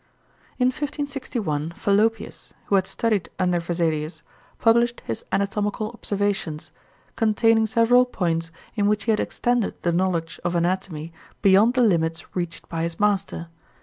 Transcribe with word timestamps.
In 0.57 0.69
1561 0.69 1.73
Fallopius, 1.75 2.53
who 2.65 2.73
had 2.75 2.87
studied 2.87 3.29
under 3.37 3.59
Vesalius, 3.59 4.23
published 4.57 5.03
his 5.05 5.23
"Anatomical 5.31 5.91
Observations," 5.91 6.71
containing 7.15 7.67
several 7.67 8.05
points 8.07 8.49
in 8.73 8.87
which 8.87 9.03
he 9.03 9.11
had 9.11 9.19
extended 9.19 9.75
the 9.83 9.93
knowledge 9.93 10.39
of 10.43 10.55
anatomy 10.55 11.13
beyond 11.43 11.75
the 11.75 11.83
limits 11.83 12.35
reached 12.35 12.67
by 12.67 12.81
his 12.81 12.99
master. 12.99 13.49